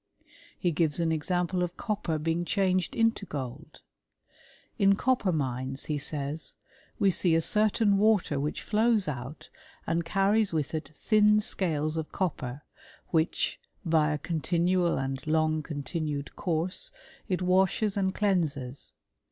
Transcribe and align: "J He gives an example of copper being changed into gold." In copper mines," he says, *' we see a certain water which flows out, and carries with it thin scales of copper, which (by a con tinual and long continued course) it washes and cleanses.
"J 0.01 0.25
He 0.57 0.71
gives 0.71 0.99
an 0.99 1.11
example 1.11 1.61
of 1.61 1.77
copper 1.77 2.17
being 2.17 2.43
changed 2.43 2.95
into 2.95 3.23
gold." 3.27 3.81
In 4.79 4.95
copper 4.95 5.31
mines," 5.31 5.85
he 5.85 5.99
says, 5.99 6.55
*' 6.77 6.97
we 6.99 7.11
see 7.11 7.35
a 7.35 7.39
certain 7.41 7.99
water 7.99 8.39
which 8.39 8.63
flows 8.63 9.07
out, 9.07 9.49
and 9.85 10.03
carries 10.03 10.53
with 10.53 10.73
it 10.73 10.89
thin 10.95 11.39
scales 11.39 11.97
of 11.97 12.11
copper, 12.11 12.63
which 13.09 13.59
(by 13.85 14.09
a 14.11 14.17
con 14.17 14.39
tinual 14.41 14.97
and 14.97 15.27
long 15.27 15.61
continued 15.61 16.35
course) 16.35 16.89
it 17.29 17.43
washes 17.43 17.95
and 17.95 18.15
cleanses. 18.15 18.93